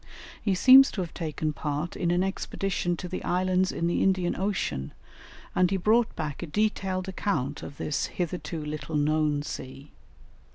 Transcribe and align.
He 0.41 0.55
seems 0.55 0.89
to 0.93 1.01
have 1.01 1.13
taken 1.13 1.53
part 1.53 1.95
in 1.95 2.09
an 2.09 2.23
expedition 2.23 2.97
to 2.97 3.07
the 3.07 3.23
islands 3.23 3.71
in 3.71 3.85
the 3.85 4.01
Indian 4.01 4.35
Ocean, 4.35 4.93
and 5.53 5.69
he 5.69 5.77
brought 5.77 6.15
back 6.15 6.41
a 6.41 6.47
detailed 6.47 7.07
account 7.07 7.61
of 7.61 7.77
this 7.77 8.07
hitherto 8.07 8.65
little 8.65 8.95
known 8.95 9.43
sea. 9.43 9.91